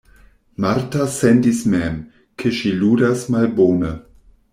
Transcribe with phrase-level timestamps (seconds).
[0.63, 1.99] Marta sentis mem,
[2.43, 3.93] ke ŝi ludas malbone.